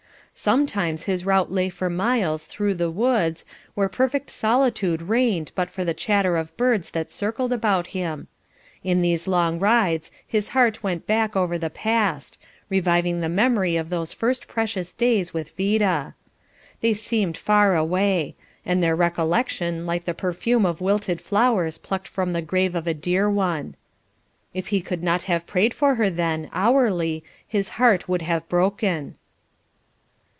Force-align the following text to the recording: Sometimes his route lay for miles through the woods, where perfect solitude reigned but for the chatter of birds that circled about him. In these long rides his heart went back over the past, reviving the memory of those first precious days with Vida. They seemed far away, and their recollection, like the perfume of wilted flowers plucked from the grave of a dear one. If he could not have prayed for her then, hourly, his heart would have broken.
Sometimes 0.33 1.03
his 1.03 1.25
route 1.25 1.51
lay 1.51 1.67
for 1.69 1.87
miles 1.89 2.45
through 2.45 2.73
the 2.75 2.89
woods, 2.89 3.45
where 3.75 3.89
perfect 3.89 4.29
solitude 4.31 5.03
reigned 5.03 5.51
but 5.53 5.69
for 5.69 5.83
the 5.85 5.93
chatter 5.93 6.35
of 6.37 6.55
birds 6.57 6.91
that 6.91 7.11
circled 7.11 7.51
about 7.53 7.87
him. 7.87 8.27
In 8.83 9.01
these 9.01 9.27
long 9.27 9.59
rides 9.59 10.09
his 10.25 10.49
heart 10.49 10.81
went 10.81 11.05
back 11.05 11.35
over 11.35 11.57
the 11.59 11.69
past, 11.69 12.39
reviving 12.69 13.19
the 13.19 13.29
memory 13.29 13.75
of 13.77 13.89
those 13.89 14.13
first 14.13 14.47
precious 14.47 14.93
days 14.93 15.31
with 15.33 15.51
Vida. 15.57 16.15
They 16.79 16.93
seemed 16.93 17.37
far 17.37 17.75
away, 17.75 18.35
and 18.65 18.81
their 18.81 18.95
recollection, 18.95 19.85
like 19.85 20.05
the 20.05 20.13
perfume 20.15 20.65
of 20.65 20.81
wilted 20.81 21.19
flowers 21.21 21.77
plucked 21.77 22.07
from 22.07 22.31
the 22.33 22.41
grave 22.41 22.73
of 22.73 22.87
a 22.87 22.95
dear 22.95 23.29
one. 23.29 23.75
If 24.55 24.67
he 24.67 24.81
could 24.81 25.03
not 25.03 25.23
have 25.23 25.45
prayed 25.45 25.73
for 25.75 25.95
her 25.95 26.09
then, 26.09 26.49
hourly, 26.53 27.23
his 27.45 27.69
heart 27.81 28.07
would 28.09 28.21
have 28.23 28.47
broken. 28.49 29.15